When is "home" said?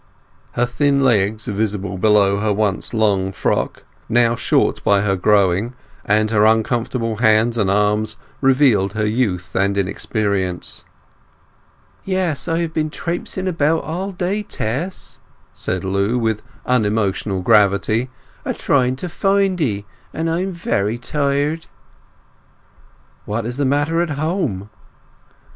24.17-24.71